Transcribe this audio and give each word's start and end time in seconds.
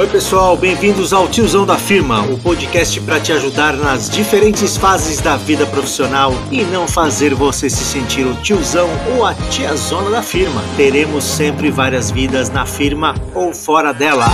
Oi, 0.00 0.06
pessoal, 0.06 0.56
bem-vindos 0.56 1.12
ao 1.12 1.28
Tiozão 1.28 1.66
da 1.66 1.76
Firma, 1.76 2.22
o 2.22 2.38
podcast 2.38 2.98
para 3.02 3.20
te 3.20 3.34
ajudar 3.34 3.76
nas 3.76 4.08
diferentes 4.08 4.74
fases 4.74 5.20
da 5.20 5.36
vida 5.36 5.66
profissional 5.66 6.32
e 6.50 6.64
não 6.64 6.88
fazer 6.88 7.34
você 7.34 7.68
se 7.68 7.84
sentir 7.84 8.24
o 8.24 8.34
tiozão 8.36 8.88
ou 9.14 9.26
a 9.26 9.34
tiazona 9.34 10.08
da 10.08 10.22
firma. 10.22 10.64
Teremos 10.74 11.22
sempre 11.22 11.70
várias 11.70 12.10
vidas 12.10 12.48
na 12.48 12.64
firma 12.64 13.14
ou 13.34 13.52
fora 13.52 13.92
dela. 13.92 14.24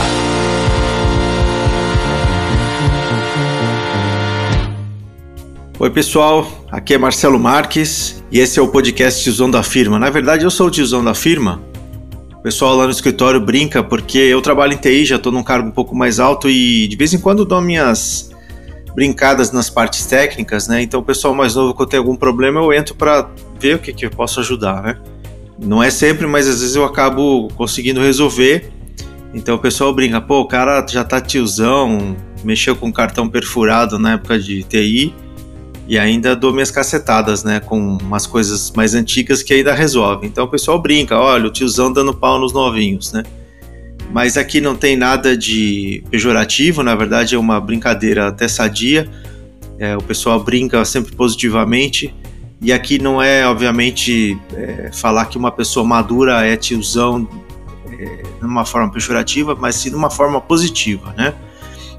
Oi, 5.80 5.90
pessoal, 5.90 6.46
aqui 6.70 6.94
é 6.94 6.98
Marcelo 6.98 7.40
Marques 7.40 8.22
e 8.30 8.38
esse 8.38 8.60
é 8.60 8.62
o 8.62 8.68
podcast 8.68 9.20
Tiozão 9.20 9.50
da 9.50 9.64
Firma. 9.64 9.98
Na 9.98 10.10
verdade, 10.10 10.44
eu 10.44 10.50
sou 10.50 10.68
o 10.68 10.70
tiozão 10.70 11.02
da 11.02 11.12
firma 11.12 11.60
pessoal 12.46 12.76
lá 12.76 12.84
no 12.84 12.92
escritório 12.92 13.40
brinca 13.40 13.82
porque 13.82 14.18
eu 14.18 14.40
trabalho 14.40 14.72
em 14.72 14.76
TI, 14.76 15.04
já 15.04 15.16
estou 15.16 15.32
num 15.32 15.42
cargo 15.42 15.66
um 15.68 15.72
pouco 15.72 15.96
mais 15.96 16.20
alto 16.20 16.48
e 16.48 16.86
de 16.86 16.94
vez 16.94 17.12
em 17.12 17.18
quando 17.18 17.44
dou 17.44 17.60
minhas 17.60 18.30
brincadas 18.94 19.50
nas 19.50 19.68
partes 19.68 20.06
técnicas, 20.06 20.68
né? 20.68 20.80
Então 20.80 21.00
o 21.00 21.02
pessoal 21.02 21.34
mais 21.34 21.56
novo 21.56 21.74
quando 21.74 21.88
tem 21.88 21.98
algum 21.98 22.14
problema 22.14 22.60
eu 22.60 22.72
entro 22.72 22.94
para 22.94 23.28
ver 23.58 23.74
o 23.74 23.78
que, 23.80 23.92
que 23.92 24.06
eu 24.06 24.10
posso 24.10 24.38
ajudar, 24.38 24.80
né? 24.80 24.96
Não 25.58 25.82
é 25.82 25.90
sempre, 25.90 26.24
mas 26.28 26.46
às 26.46 26.60
vezes 26.60 26.76
eu 26.76 26.84
acabo 26.84 27.48
conseguindo 27.56 28.00
resolver. 28.00 28.70
Então 29.34 29.56
o 29.56 29.58
pessoal 29.58 29.92
brinca, 29.92 30.20
pô, 30.20 30.42
o 30.42 30.46
cara 30.46 30.86
já 30.88 31.02
tá 31.02 31.20
tiozão, 31.20 32.16
mexeu 32.44 32.76
com 32.76 32.92
cartão 32.92 33.28
perfurado 33.28 33.98
na 33.98 34.12
época 34.12 34.38
de 34.38 34.62
TI 34.62 35.12
e 35.88 35.98
ainda 35.98 36.34
dou 36.34 36.52
minhas 36.52 36.70
cacetadas, 36.70 37.44
né, 37.44 37.60
com 37.60 37.96
umas 38.02 38.26
coisas 38.26 38.72
mais 38.72 38.94
antigas 38.94 39.42
que 39.42 39.54
ainda 39.54 39.72
resolvem. 39.72 40.28
Então 40.28 40.44
o 40.44 40.48
pessoal 40.48 40.80
brinca, 40.80 41.18
olha, 41.18 41.46
o 41.46 41.50
tiozão 41.50 41.92
dando 41.92 42.12
pau 42.12 42.38
nos 42.38 42.52
novinhos, 42.52 43.12
né? 43.12 43.22
Mas 44.12 44.36
aqui 44.36 44.60
não 44.60 44.74
tem 44.74 44.96
nada 44.96 45.36
de 45.36 46.02
pejorativo, 46.10 46.82
na 46.82 46.94
verdade 46.94 47.34
é 47.34 47.38
uma 47.38 47.60
brincadeira 47.60 48.28
até 48.28 48.48
sadia. 48.48 49.08
É, 49.78 49.96
o 49.96 50.02
pessoal 50.02 50.42
brinca 50.42 50.84
sempre 50.84 51.14
positivamente. 51.14 52.14
E 52.60 52.72
aqui 52.72 52.98
não 52.98 53.20
é, 53.20 53.46
obviamente, 53.46 54.38
é, 54.54 54.90
falar 54.92 55.26
que 55.26 55.36
uma 55.36 55.52
pessoa 55.52 55.84
madura 55.84 56.46
é 56.46 56.56
tiozão 56.56 57.28
é, 57.92 58.22
de 58.40 58.46
uma 58.46 58.64
forma 58.64 58.90
pejorativa, 58.90 59.54
mas 59.54 59.76
sim 59.76 59.90
de 59.90 59.96
uma 59.96 60.08
forma 60.08 60.40
positiva, 60.40 61.12
né? 61.16 61.34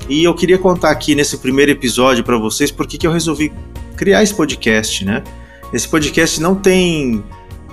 E 0.09 0.23
eu 0.23 0.33
queria 0.33 0.57
contar 0.57 0.89
aqui 0.89 1.13
nesse 1.13 1.37
primeiro 1.37 1.71
episódio 1.71 2.23
para 2.23 2.37
vocês 2.37 2.71
porque 2.71 2.97
que 2.97 3.05
eu 3.05 3.11
resolvi 3.11 3.51
criar 3.97 4.23
esse 4.23 4.33
podcast, 4.33 5.03
né? 5.03 5.23
Esse 5.73 5.87
podcast 5.87 6.41
não 6.41 6.55
tem 6.55 7.23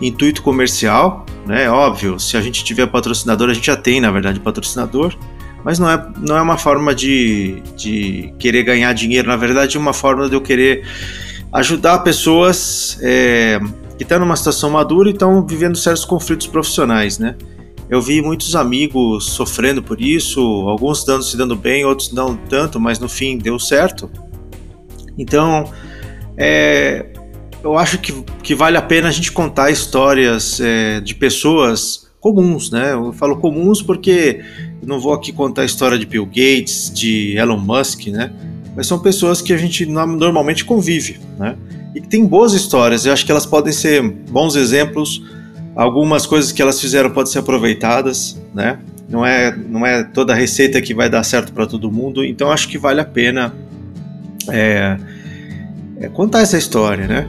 intuito 0.00 0.42
comercial, 0.42 1.24
né? 1.46 1.70
Óbvio, 1.70 2.18
se 2.18 2.36
a 2.36 2.40
gente 2.40 2.64
tiver 2.64 2.86
patrocinador, 2.86 3.50
a 3.50 3.54
gente 3.54 3.66
já 3.66 3.76
tem, 3.76 4.00
na 4.00 4.10
verdade, 4.10 4.40
patrocinador, 4.40 5.14
mas 5.62 5.78
não 5.78 5.88
é, 5.88 6.12
não 6.18 6.36
é 6.36 6.42
uma 6.42 6.58
forma 6.58 6.94
de, 6.94 7.62
de 7.76 8.34
querer 8.38 8.64
ganhar 8.64 8.92
dinheiro, 8.92 9.28
na 9.28 9.36
verdade, 9.36 9.76
é 9.76 9.80
uma 9.80 9.92
forma 9.92 10.28
de 10.28 10.34
eu 10.34 10.40
querer 10.40 10.84
ajudar 11.52 12.00
pessoas 12.00 12.98
é, 13.00 13.60
que 13.96 14.02
estão 14.02 14.18
numa 14.18 14.34
situação 14.34 14.70
madura 14.70 15.08
e 15.08 15.12
estão 15.12 15.46
vivendo 15.46 15.76
certos 15.76 16.04
conflitos 16.04 16.48
profissionais, 16.48 17.18
né? 17.18 17.36
Eu 17.88 18.00
vi 18.00 18.20
muitos 18.20 18.56
amigos 18.56 19.30
sofrendo 19.30 19.82
por 19.82 20.00
isso, 20.00 20.40
alguns 20.40 21.04
dando 21.04 21.22
se 21.22 21.36
dando 21.36 21.54
bem, 21.54 21.84
outros 21.84 22.12
não 22.12 22.34
tanto, 22.34 22.80
mas 22.80 22.98
no 22.98 23.08
fim 23.08 23.38
deu 23.38 23.58
certo. 23.58 24.10
Então, 25.16 25.70
é, 26.36 27.06
eu 27.62 27.76
acho 27.78 27.98
que, 27.98 28.12
que 28.42 28.54
vale 28.54 28.76
a 28.76 28.82
pena 28.82 29.08
a 29.08 29.12
gente 29.12 29.32
contar 29.32 29.70
histórias 29.70 30.60
é, 30.60 31.00
de 31.00 31.14
pessoas 31.14 32.10
comuns, 32.20 32.70
né? 32.70 32.92
Eu 32.92 33.12
falo 33.12 33.36
comuns 33.36 33.82
porque 33.82 34.42
não 34.82 34.98
vou 34.98 35.12
aqui 35.12 35.32
contar 35.32 35.62
a 35.62 35.64
história 35.64 35.98
de 35.98 36.06
Bill 36.06 36.26
Gates, 36.26 36.90
de 36.92 37.36
Elon 37.36 37.58
Musk, 37.58 38.06
né? 38.08 38.32
Mas 38.76 38.86
são 38.86 38.98
pessoas 38.98 39.40
que 39.40 39.52
a 39.52 39.56
gente 39.56 39.86
normalmente 39.86 40.64
convive, 40.64 41.20
né? 41.38 41.56
E 41.94 42.00
que 42.00 42.08
tem 42.08 42.26
boas 42.26 42.54
histórias. 42.54 43.06
Eu 43.06 43.12
acho 43.12 43.24
que 43.24 43.30
elas 43.30 43.46
podem 43.46 43.72
ser 43.72 44.02
bons 44.02 44.56
exemplos 44.56 45.22
Algumas 45.76 46.24
coisas 46.24 46.52
que 46.52 46.62
elas 46.62 46.80
fizeram 46.80 47.10
podem 47.10 47.32
ser 47.32 47.40
aproveitadas, 47.40 48.40
né? 48.54 48.78
Não 49.08 49.26
é, 49.26 49.54
não 49.54 49.84
é 49.84 50.04
toda 50.04 50.32
receita 50.32 50.80
que 50.80 50.94
vai 50.94 51.10
dar 51.10 51.22
certo 51.24 51.52
para 51.52 51.66
todo 51.66 51.90
mundo, 51.90 52.24
então 52.24 52.50
acho 52.50 52.68
que 52.68 52.78
vale 52.78 53.00
a 53.00 53.04
pena 53.04 53.52
é, 54.50 54.96
é 56.00 56.08
contar 56.08 56.40
essa 56.40 56.58
história, 56.58 57.06
né? 57.06 57.26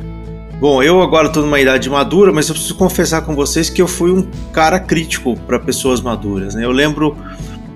Bom, 0.60 0.82
eu 0.82 1.02
agora 1.02 1.28
estou 1.28 1.44
numa 1.44 1.60
idade 1.60 1.90
madura, 1.90 2.32
mas 2.32 2.48
eu 2.48 2.56
preciso 2.56 2.76
confessar 2.76 3.22
com 3.22 3.36
vocês 3.36 3.70
que 3.70 3.82
eu 3.82 3.88
fui 3.88 4.12
um 4.12 4.26
cara 4.54 4.80
crítico 4.80 5.38
para 5.42 5.60
pessoas 5.60 6.00
maduras. 6.00 6.56
Né? 6.56 6.64
Eu 6.64 6.72
lembro, 6.72 7.18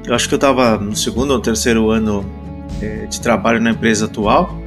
eu 0.05 0.15
acho 0.15 0.27
que 0.27 0.33
eu 0.33 0.37
estava 0.37 0.77
no 0.77 0.95
segundo 0.95 1.31
ou 1.31 1.39
terceiro 1.39 1.89
ano 1.89 2.25
é, 2.81 3.05
de 3.05 3.19
trabalho 3.19 3.59
na 3.59 3.71
empresa 3.71 4.05
atual 4.05 4.57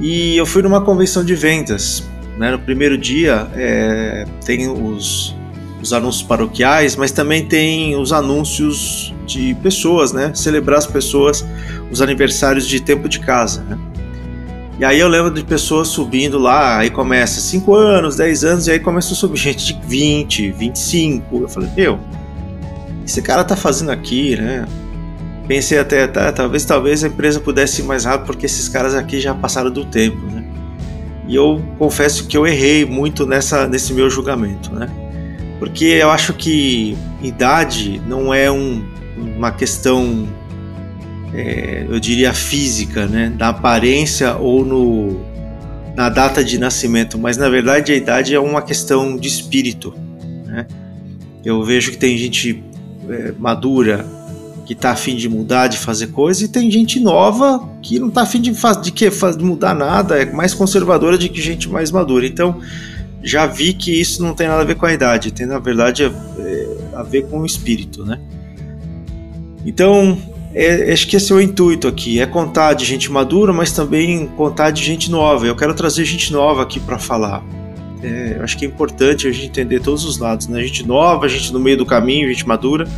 e 0.00 0.34
eu 0.36 0.46
fui 0.46 0.62
numa 0.62 0.80
convenção 0.80 1.22
de 1.22 1.34
vendas 1.34 2.08
né? 2.40 2.50
No 2.52 2.58
primeiro 2.58 2.96
dia 2.96 3.46
é, 3.54 4.24
tem 4.46 4.66
os, 4.66 5.36
os 5.82 5.92
anúncios 5.92 6.22
paroquiais, 6.22 6.96
mas 6.96 7.12
também 7.12 7.44
tem 7.44 7.94
os 7.96 8.14
anúncios 8.14 9.14
de 9.26 9.54
pessoas, 9.56 10.10
né? 10.10 10.32
Celebrar 10.34 10.78
as 10.78 10.86
pessoas, 10.86 11.46
os 11.90 12.00
aniversários 12.00 12.66
de 12.66 12.80
tempo 12.80 13.10
de 13.10 13.20
casa, 13.20 13.62
né? 13.64 13.78
E 14.80 14.84
aí 14.84 14.98
eu 14.98 15.08
lembro 15.08 15.30
de 15.30 15.44
pessoas 15.44 15.88
subindo 15.88 16.38
lá, 16.38 16.78
aí 16.78 16.88
começa 16.88 17.38
5 17.38 17.74
anos, 17.74 18.16
10 18.16 18.44
anos, 18.44 18.66
e 18.66 18.70
aí 18.70 18.80
começa 18.80 19.12
a 19.12 19.14
subir 19.14 19.36
gente 19.36 19.74
de 19.74 19.78
20, 19.86 20.52
25. 20.52 21.36
Eu 21.36 21.48
falei, 21.50 21.68
meu, 21.76 22.00
esse 23.04 23.20
cara 23.20 23.44
tá 23.44 23.54
fazendo 23.54 23.90
aqui, 23.90 24.36
né? 24.36 24.66
Pensei 25.46 25.78
até, 25.78 26.06
tá, 26.06 26.32
talvez, 26.32 26.64
talvez 26.64 27.04
a 27.04 27.08
empresa 27.08 27.38
pudesse 27.40 27.82
ir 27.82 27.84
mais 27.84 28.06
rápido, 28.06 28.24
porque 28.24 28.46
esses 28.46 28.70
caras 28.70 28.94
aqui 28.94 29.20
já 29.20 29.34
passaram 29.34 29.70
do 29.70 29.84
tempo, 29.84 30.24
né? 30.30 30.42
E 31.28 31.34
eu 31.34 31.62
confesso 31.78 32.26
que 32.26 32.34
eu 32.34 32.46
errei 32.46 32.86
muito 32.86 33.26
nessa, 33.26 33.68
nesse 33.68 33.92
meu 33.92 34.08
julgamento, 34.08 34.74
né? 34.74 34.88
Porque 35.58 35.84
eu 35.84 36.10
acho 36.10 36.32
que 36.32 36.96
idade 37.20 38.00
não 38.06 38.32
é 38.32 38.50
um, 38.50 38.82
uma 39.36 39.52
questão, 39.52 40.26
é, 41.34 41.86
eu 41.88 42.00
diria, 42.00 42.32
física, 42.32 43.06
né? 43.06 43.32
Da 43.36 43.48
aparência 43.50 44.36
ou 44.36 44.64
no, 44.64 45.20
na 45.94 46.08
data 46.08 46.42
de 46.42 46.58
nascimento, 46.58 47.18
mas 47.18 47.36
na 47.36 47.48
verdade 47.48 47.92
a 47.92 47.96
idade 47.96 48.34
é 48.34 48.40
uma 48.40 48.62
questão 48.62 49.16
de 49.16 49.28
espírito, 49.28 49.94
né? 50.46 50.66
Eu 51.44 51.62
vejo 51.64 51.92
que 51.92 51.96
tem 51.96 52.18
gente 52.18 52.62
é, 53.08 53.32
madura 53.38 54.06
que 54.66 54.74
está 54.74 54.92
afim 54.92 55.16
de 55.16 55.28
mudar, 55.28 55.66
de 55.66 55.78
fazer 55.78 56.08
coisa, 56.08 56.44
e 56.44 56.48
tem 56.48 56.70
gente 56.70 57.00
nova 57.00 57.68
que 57.82 57.98
não 57.98 58.08
está 58.08 58.22
afim 58.22 58.40
de, 58.40 58.52
de, 58.82 58.92
que, 58.92 59.10
de 59.10 59.44
mudar 59.44 59.74
nada, 59.74 60.22
é 60.22 60.32
mais 60.32 60.54
conservadora 60.54 61.18
do 61.18 61.28
que 61.28 61.40
gente 61.40 61.68
mais 61.68 61.90
madura. 61.90 62.24
Então, 62.24 62.60
já 63.22 63.46
vi 63.46 63.72
que 63.72 63.90
isso 63.90 64.22
não 64.22 64.32
tem 64.32 64.46
nada 64.46 64.62
a 64.62 64.64
ver 64.64 64.76
com 64.76 64.86
a 64.86 64.92
idade, 64.92 65.32
tem 65.32 65.44
na 65.44 65.58
verdade 65.58 66.04
a, 66.04 66.12
é, 66.38 66.76
a 66.94 67.02
ver 67.02 67.26
com 67.26 67.40
o 67.40 67.46
espírito, 67.46 68.04
né? 68.04 68.20
Então, 69.66 70.16
é, 70.54 70.92
acho 70.92 71.06
que 71.06 71.16
esse 71.16 71.32
é 71.32 71.34
o 71.34 71.40
intuito 71.40 71.86
aqui, 71.86 72.20
é 72.20 72.26
contar 72.26 72.74
de 72.74 72.84
gente 72.84 73.10
madura, 73.10 73.52
mas 73.52 73.72
também 73.72 74.26
contar 74.26 74.70
de 74.70 74.82
gente 74.82 75.10
nova. 75.10 75.46
Eu 75.46 75.56
quero 75.56 75.74
trazer 75.74 76.04
gente 76.04 76.32
nova 76.32 76.62
aqui 76.62 76.80
para 76.80 76.98
falar. 76.98 77.42
É, 78.02 78.38
acho 78.42 78.56
que 78.56 78.64
é 78.64 78.68
importante 78.68 79.28
a 79.28 79.32
gente 79.32 79.46
entender 79.46 79.80
todos 79.80 80.04
os 80.04 80.18
lados, 80.18 80.48
né? 80.48 80.62
Gente 80.62 80.86
nova, 80.86 81.28
gente 81.28 81.52
no 81.52 81.60
meio 81.60 81.76
do 81.76 81.84
caminho, 81.84 82.28
gente 82.28 82.48
madura 82.48 82.88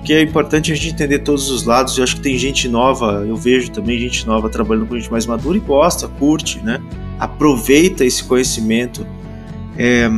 porque 0.00 0.14
é 0.14 0.22
importante 0.22 0.72
a 0.72 0.74
gente 0.74 0.94
entender 0.94 1.18
todos 1.20 1.50
os 1.50 1.64
lados. 1.64 1.96
Eu 1.98 2.04
acho 2.04 2.16
que 2.16 2.22
tem 2.22 2.36
gente 2.36 2.66
nova, 2.68 3.22
eu 3.26 3.36
vejo 3.36 3.70
também 3.70 3.98
gente 3.98 4.26
nova 4.26 4.48
trabalhando 4.48 4.86
com 4.86 4.96
gente 4.96 5.10
mais 5.10 5.26
madura 5.26 5.58
e 5.58 5.60
gosta, 5.60 6.08
curte, 6.08 6.58
né? 6.60 6.80
Aproveita 7.18 8.02
esse 8.02 8.24
conhecimento, 8.24 9.06
é, 9.76 10.08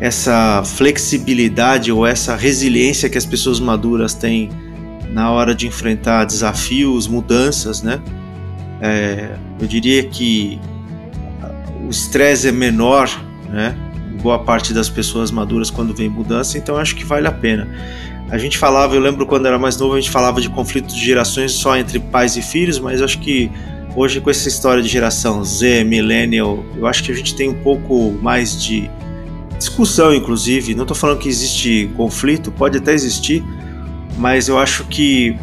essa 0.00 0.62
flexibilidade 0.64 1.92
ou 1.92 2.04
essa 2.04 2.34
resiliência 2.34 3.08
que 3.08 3.16
as 3.16 3.24
pessoas 3.24 3.60
maduras 3.60 4.12
têm 4.12 4.50
na 5.12 5.30
hora 5.30 5.54
de 5.54 5.66
enfrentar 5.66 6.24
desafios, 6.24 7.06
mudanças, 7.06 7.82
né? 7.82 8.00
É, 8.80 9.36
eu 9.60 9.66
diria 9.66 10.04
que 10.04 10.58
o 11.84 11.90
estresse 11.90 12.48
é 12.48 12.52
menor, 12.52 13.08
né? 13.48 13.76
Boa 14.22 14.38
parte 14.38 14.72
das 14.72 14.88
pessoas 14.88 15.30
maduras 15.30 15.70
quando 15.70 15.94
vem 15.94 16.08
mudança, 16.08 16.58
então 16.58 16.76
acho 16.76 16.94
que 16.94 17.04
vale 17.04 17.26
a 17.26 17.32
pena. 17.32 17.68
A 18.30 18.38
gente 18.38 18.56
falava, 18.56 18.94
eu 18.94 19.00
lembro 19.00 19.26
quando 19.26 19.46
era 19.46 19.58
mais 19.58 19.76
novo, 19.76 19.94
a 19.94 20.00
gente 20.00 20.10
falava 20.10 20.40
de 20.40 20.48
conflitos 20.48 20.94
de 20.94 21.04
gerações 21.04 21.52
só 21.52 21.76
entre 21.76 21.98
pais 21.98 22.36
e 22.36 22.42
filhos, 22.42 22.78
mas 22.78 23.02
acho 23.02 23.18
que 23.18 23.50
hoje 23.96 24.20
com 24.20 24.30
essa 24.30 24.46
história 24.48 24.82
de 24.82 24.88
geração 24.88 25.42
Z, 25.42 25.82
millennial, 25.84 26.64
eu 26.76 26.86
acho 26.86 27.02
que 27.02 27.10
a 27.10 27.14
gente 27.14 27.34
tem 27.34 27.48
um 27.48 27.62
pouco 27.62 28.16
mais 28.22 28.62
de 28.62 28.88
discussão, 29.58 30.14
inclusive. 30.14 30.74
Não 30.74 30.82
estou 30.82 30.96
falando 30.96 31.18
que 31.18 31.28
existe 31.28 31.90
conflito, 31.96 32.52
pode 32.52 32.78
até 32.78 32.92
existir, 32.92 33.44
mas 34.20 34.48
eu 34.48 34.58
acho 34.58 34.84
que 34.84 35.34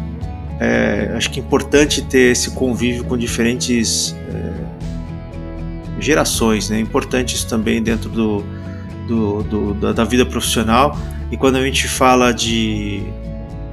é, 0.60 1.12
acho 1.16 1.30
que 1.30 1.40
é 1.40 1.42
importante 1.42 2.00
ter 2.02 2.30
esse 2.32 2.52
convívio 2.52 3.04
com 3.04 3.18
diferentes 3.18 4.14
é, 4.28 6.00
gerações, 6.00 6.70
né? 6.70 6.76
É 6.76 6.80
importante 6.80 7.34
isso 7.34 7.48
também 7.48 7.82
dentro 7.82 8.08
do, 8.08 8.44
do, 9.08 9.42
do 9.42 9.74
da, 9.74 9.92
da 9.92 10.04
vida 10.04 10.24
profissional 10.24 10.96
e 11.30 11.36
quando 11.36 11.56
a 11.56 11.62
gente 11.62 11.88
fala 11.88 12.32
de 12.32 13.02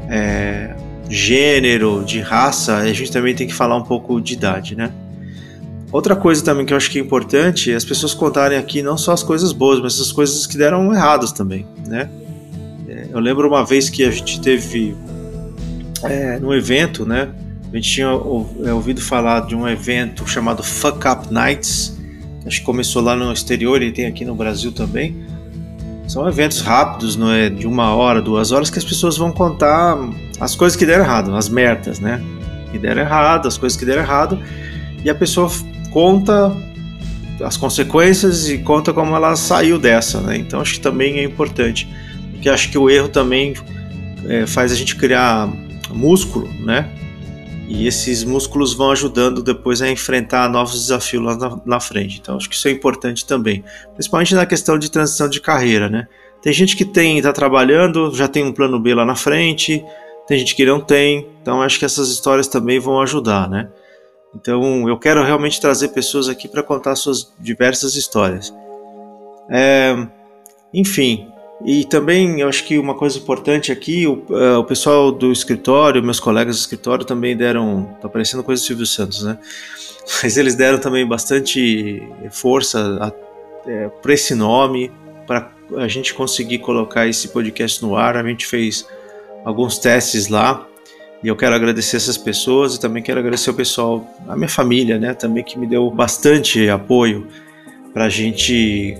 é, 0.10 0.76
gênero, 1.08 2.04
de 2.04 2.20
raça, 2.20 2.78
a 2.78 2.92
gente 2.92 3.12
também 3.12 3.36
tem 3.36 3.46
que 3.46 3.54
falar 3.54 3.76
um 3.76 3.84
pouco 3.84 4.20
de 4.20 4.34
idade, 4.34 4.76
né? 4.76 4.92
Outra 5.92 6.16
coisa 6.16 6.44
também 6.44 6.66
que 6.66 6.74
eu 6.74 6.78
acho 6.78 6.90
que 6.90 6.98
é 6.98 7.02
importante 7.02 7.72
é 7.72 7.76
as 7.76 7.86
pessoas 7.86 8.14
contarem 8.14 8.58
aqui 8.58 8.82
não 8.82 8.98
só 8.98 9.12
as 9.14 9.22
coisas 9.22 9.52
boas, 9.52 9.80
mas 9.80 10.02
as 10.02 10.12
coisas 10.12 10.48
que 10.48 10.58
deram 10.58 10.92
erradas 10.92 11.32
também, 11.32 11.68
né? 11.88 12.10
Eu 13.16 13.22
lembro 13.22 13.48
uma 13.48 13.64
vez 13.64 13.90
que 13.90 14.04
a 14.04 14.12
gente 14.12 14.42
teve 14.42 14.94
é, 16.04 16.38
num 16.38 16.54
evento, 16.54 17.06
né? 17.06 17.30
A 17.72 17.76
gente 17.78 17.90
tinha 17.90 18.08
é, 18.08 18.74
ouvido 18.74 19.00
falar 19.00 19.48
de 19.48 19.56
um 19.56 19.66
evento 19.66 20.28
chamado 20.28 20.62
Fuck 20.62 21.08
Up 21.08 21.34
Nights, 21.34 21.98
acho 22.46 22.60
que 22.60 22.66
começou 22.66 23.02
lá 23.02 23.16
no 23.16 23.32
exterior 23.32 23.82
e 23.82 23.90
tem 23.94 24.06
aqui 24.06 24.26
no 24.26 24.36
Brasil 24.36 24.74
também. 24.74 25.16
São 26.10 26.28
eventos 26.28 26.60
rápidos, 26.60 27.16
não 27.16 27.32
é 27.32 27.50
de 27.50 27.66
uma 27.66 27.96
hora, 27.96 28.22
duas 28.22 28.52
horas, 28.52 28.70
que 28.70 28.78
as 28.78 28.84
pessoas 28.84 29.16
vão 29.16 29.32
contar 29.32 29.98
as 30.38 30.54
coisas 30.54 30.76
que 30.76 30.86
deram 30.86 31.06
errado, 31.06 31.34
as 31.38 31.48
merdas, 31.48 32.02
né? 32.02 32.22
Que 32.70 32.78
deram 32.78 33.02
errado, 33.02 33.48
as 33.48 33.58
coisas 33.58 33.78
que 33.80 33.86
deram 33.86 34.02
errado, 34.02 34.38
e 35.06 35.10
a 35.10 35.16
pessoa 35.16 35.50
conta 35.90 36.54
as 37.42 37.56
consequências 37.56 38.50
e 38.50 38.58
conta 38.58 38.92
como 38.92 39.16
ela 39.16 39.38
saiu 39.38 39.80
dessa, 39.80 40.20
né? 40.20 40.36
Então 40.36 40.60
acho 40.60 40.74
que 40.74 40.82
também 40.82 41.20
é 41.20 41.24
importante, 41.24 41.88
porque 42.36 42.50
acho 42.50 42.70
que 42.70 42.78
o 42.78 42.90
erro 42.90 43.10
também 43.10 43.54
é, 44.28 44.46
faz 44.46 44.72
a 44.72 44.76
gente 44.76 44.96
criar 44.96 45.50
músculo, 45.90 46.48
né? 46.60 46.92
E 47.68 47.88
esses 47.88 48.24
músculos 48.24 48.74
vão 48.74 48.92
ajudando 48.92 49.42
depois 49.42 49.82
a 49.82 49.90
enfrentar 49.90 50.48
novos 50.50 50.80
desafios 50.80 51.24
lá 51.24 51.36
na, 51.36 51.60
na, 51.66 51.80
frente. 51.80 52.20
Então 52.22 52.38
acho 52.38 52.48
que 52.48 52.56
isso 52.56 52.68
é 52.68 52.72
importante 52.72 53.26
também, 53.26 53.64
principalmente 53.94 54.36
na 54.36 54.46
questão 54.46 54.78
de 54.78 54.92
transição 54.92 55.28
de 55.28 55.42
carreira, 55.42 55.90
né? 55.90 56.08
Tem 56.42 56.54
gente 56.54 56.76
que 56.76 56.86
tem 56.86 57.18
está 57.18 57.34
trabalhando, 57.34 58.14
já 58.14 58.28
tem 58.28 58.44
um 58.44 58.52
plano 58.52 58.80
B 58.80 58.94
lá 58.94 59.04
na 59.04 59.16
frente, 59.16 59.84
tem 60.28 60.38
gente 60.38 60.56
que 60.56 60.64
não 60.64 60.80
tem. 60.80 61.28
Então 61.42 61.62
acho 61.62 61.80
que 61.80 61.86
essas 61.86 62.10
histórias 62.10 62.48
também 62.48 62.80
vão 62.80 63.02
ajudar, 63.02 63.50
né? 63.50 63.68
Então 64.36 64.88
eu 64.88 65.00
quero 65.00 65.24
realmente 65.24 65.60
trazer 65.60 65.88
pessoas 65.88 66.30
aqui 66.30 66.48
para 66.48 66.62
contar 66.62 66.96
suas 66.96 67.34
diversas 67.40 67.96
histórias. 67.96 68.54
É, 69.50 69.96
enfim, 70.72 71.28
e 71.64 71.86
também 71.86 72.42
eu 72.42 72.50
acho 72.50 72.66
que 72.66 72.78
uma 72.78 72.96
coisa 72.96 73.18
importante 73.18 73.72
aqui, 73.72 74.06
o, 74.06 74.26
uh, 74.30 74.60
o 74.60 74.64
pessoal 74.64 75.12
do 75.12 75.32
escritório, 75.32 76.04
meus 76.04 76.20
colegas 76.20 76.58
do 76.58 76.60
escritório 76.60 77.06
também 77.06 77.36
deram, 77.36 77.96
tá 78.02 78.10
parecendo 78.10 78.44
coisa 78.44 78.62
do 78.62 78.66
Silvio 78.66 78.86
Santos, 78.86 79.24
né? 79.24 79.38
Mas 80.22 80.38
eles 80.38 80.56
deram 80.56 80.78
também 80.78 81.08
bastante 81.08 82.04
força 82.30 83.14
é, 83.66 83.88
para 83.88 84.14
esse 84.14 84.36
nome, 84.36 84.92
para 85.26 85.52
a 85.78 85.88
gente 85.88 86.14
conseguir 86.14 86.60
colocar 86.60 87.08
esse 87.08 87.30
podcast 87.30 87.82
no 87.82 87.96
ar. 87.96 88.18
A 88.18 88.24
gente 88.24 88.46
fez 88.46 88.86
alguns 89.44 89.80
testes 89.80 90.28
lá 90.28 90.68
e 91.24 91.28
eu 91.28 91.36
quero 91.36 91.56
agradecer 91.56 91.98
essas 91.98 92.18
pessoas 92.18 92.76
e 92.76 92.80
também 92.80 93.02
quero 93.02 93.20
agradecer 93.20 93.50
o 93.50 93.54
pessoal, 93.54 94.08
a 94.28 94.36
minha 94.36 94.50
família, 94.50 95.00
né? 95.00 95.14
Também 95.14 95.44
que 95.44 95.58
me 95.58 95.66
deu 95.66 95.90
bastante 95.90 96.70
apoio 96.70 97.28
para 97.92 98.06
a 98.06 98.10
gente 98.10 98.96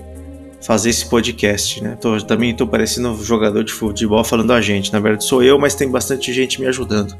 fazer 0.66 0.90
esse 0.90 1.06
podcast, 1.06 1.80
né? 1.80 1.96
Tô, 2.00 2.20
também 2.20 2.50
estou 2.50 2.66
parecendo 2.66 3.10
um 3.10 3.22
jogador 3.22 3.62
de 3.62 3.72
futebol 3.72 4.24
falando 4.24 4.52
a 4.52 4.60
gente. 4.60 4.92
Na 4.92 4.98
verdade 4.98 5.24
sou 5.24 5.40
eu, 5.40 5.56
mas 5.60 5.76
tem 5.76 5.88
bastante 5.88 6.32
gente 6.32 6.60
me 6.60 6.66
ajudando. 6.66 7.16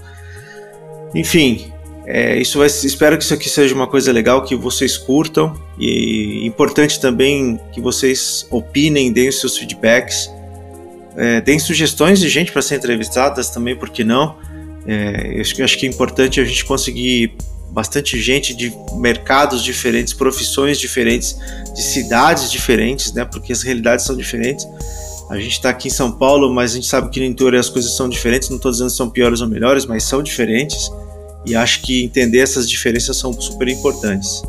Enfim, 1.14 1.70
é, 2.04 2.36
isso 2.36 2.58
vai, 2.58 2.66
espero 2.66 3.16
que 3.16 3.22
isso 3.22 3.32
aqui 3.32 3.48
seja 3.48 3.72
uma 3.72 3.86
coisa 3.86 4.10
legal, 4.10 4.42
que 4.42 4.56
vocês 4.56 4.98
curtam 4.98 5.54
e 5.78 6.44
importante 6.44 7.00
também 7.00 7.60
que 7.72 7.80
vocês 7.80 8.48
opinem, 8.50 9.12
deem 9.12 9.28
os 9.28 9.38
seus 9.38 9.56
feedbacks, 9.56 10.28
é, 11.16 11.40
deem 11.40 11.60
sugestões 11.60 12.18
de 12.18 12.28
gente 12.28 12.50
para 12.50 12.62
ser 12.62 12.74
entrevistadas 12.76 13.48
também, 13.48 13.76
por 13.76 13.90
que 13.90 14.02
não? 14.02 14.36
É, 14.88 15.36
eu 15.36 15.64
acho 15.64 15.78
que 15.78 15.86
é 15.86 15.88
importante 15.88 16.40
a 16.40 16.44
gente 16.44 16.64
conseguir 16.64 17.36
bastante 17.70 18.20
gente 18.20 18.54
de 18.54 18.72
mercados 18.94 19.62
diferentes, 19.62 20.12
profissões 20.12 20.78
diferentes, 20.78 21.36
de 21.74 21.82
cidades 21.82 22.50
diferentes, 22.50 23.12
né? 23.12 23.24
Porque 23.24 23.52
as 23.52 23.62
realidades 23.62 24.04
são 24.04 24.16
diferentes. 24.16 24.66
A 25.28 25.36
gente 25.38 25.52
está 25.52 25.70
aqui 25.70 25.88
em 25.88 25.90
São 25.90 26.12
Paulo, 26.12 26.52
mas 26.54 26.72
a 26.72 26.74
gente 26.76 26.86
sabe 26.86 27.10
que 27.10 27.18
no 27.18 27.26
interior 27.26 27.56
as 27.56 27.68
coisas 27.68 27.96
são 27.96 28.08
diferentes. 28.08 28.48
Não 28.48 28.56
estou 28.56 28.70
dizendo 28.70 28.90
que 28.90 28.96
são 28.96 29.10
piores 29.10 29.40
ou 29.40 29.48
melhores, 29.48 29.84
mas 29.84 30.04
são 30.04 30.22
diferentes. 30.22 30.90
E 31.44 31.54
acho 31.54 31.82
que 31.82 32.04
entender 32.04 32.38
essas 32.38 32.68
diferenças 32.68 33.16
são 33.16 33.32
super 33.32 33.68
importantes. 33.68 34.42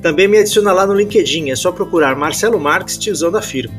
Também 0.00 0.28
me 0.28 0.38
adiciona 0.38 0.72
lá 0.72 0.86
no 0.86 0.94
LinkedIn, 0.94 1.50
é 1.50 1.56
só 1.56 1.72
procurar 1.72 2.14
Marcelo 2.14 2.60
Marques, 2.60 2.96
tiozão 2.96 3.32
da 3.32 3.42
firma. 3.42 3.74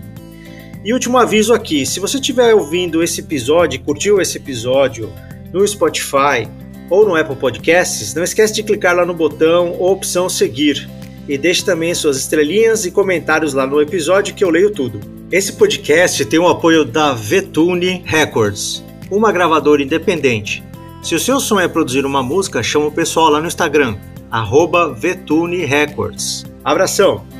E 0.83 0.94
último 0.94 1.17
aviso 1.17 1.53
aqui, 1.53 1.85
se 1.85 2.00
você 2.00 2.17
estiver 2.17 2.53
ouvindo 2.53 3.01
esse 3.01 3.21
episódio, 3.21 3.79
curtiu 3.81 4.21
esse 4.21 4.38
episódio 4.38 5.11
no 5.53 5.65
Spotify 5.67 6.47
ou 6.89 7.06
no 7.06 7.15
Apple 7.15 7.35
Podcasts, 7.35 8.13
não 8.13 8.23
esquece 8.23 8.53
de 8.53 8.63
clicar 8.63 8.95
lá 8.95 9.06
no 9.06 9.13
botão 9.13 9.75
ou 9.79 9.91
opção 9.91 10.27
seguir 10.27 10.89
e 11.29 11.37
deixe 11.37 11.63
também 11.63 11.93
suas 11.93 12.17
estrelinhas 12.17 12.85
e 12.85 12.91
comentários 12.91 13.53
lá 13.53 13.67
no 13.67 13.79
episódio 13.79 14.33
que 14.33 14.43
eu 14.43 14.49
leio 14.49 14.71
tudo. 14.71 14.99
Esse 15.31 15.53
podcast 15.53 16.25
tem 16.25 16.39
o 16.39 16.47
apoio 16.47 16.83
da 16.83 17.13
Vetune 17.13 18.01
Records, 18.03 18.83
uma 19.11 19.31
gravadora 19.31 19.83
independente. 19.83 20.63
Se 21.03 21.13
o 21.13 21.19
seu 21.19 21.39
sonho 21.39 21.61
é 21.61 21.67
produzir 21.67 22.03
uma 22.03 22.23
música, 22.23 22.63
chama 22.63 22.87
o 22.87 22.91
pessoal 22.91 23.29
lá 23.29 23.39
no 23.39 23.45
Instagram, 23.45 23.95
arroba 24.31 24.91
Vetune 24.91 25.63
Records. 25.65 26.45
Abração! 26.65 27.38